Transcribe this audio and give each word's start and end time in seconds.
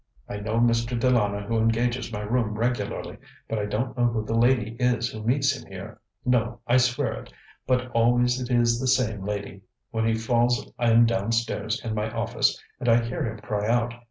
I 0.27 0.37
know 0.37 0.55
Mr. 0.57 0.99
De 0.99 1.11
Lana 1.11 1.41
who 1.43 1.59
engages 1.59 2.11
my 2.11 2.21
room 2.21 2.57
regularly, 2.57 3.17
but 3.47 3.59
I 3.59 3.65
don't 3.67 3.95
know 3.95 4.07
who 4.07 4.25
the 4.25 4.33
lady 4.33 4.75
is 4.79 5.11
who 5.11 5.21
meets 5.21 5.55
him 5.55 5.71
here. 5.71 5.99
No! 6.25 6.59
I 6.65 6.77
swear 6.77 7.13
it! 7.21 7.31
But 7.67 7.91
always 7.91 8.41
it 8.41 8.49
is 8.49 8.79
the 8.79 8.87
same 8.87 9.23
lady. 9.23 9.61
When 9.91 10.07
he 10.07 10.15
falls 10.15 10.73
I 10.79 10.89
am 10.89 11.05
downstairs 11.05 11.85
in 11.85 11.93
my 11.93 12.09
office, 12.09 12.59
and 12.79 12.89
I 12.89 13.03
hear 13.05 13.23
him 13.27 13.41
cry 13.41 13.67
out. 13.67 13.93